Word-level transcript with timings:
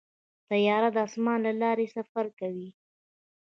طیاره 0.49 0.89
د 0.95 0.97
اسمان 1.07 1.39
له 1.47 1.53
لارې 1.61 1.85
سفر 1.95 2.25
کوي. 2.39 2.69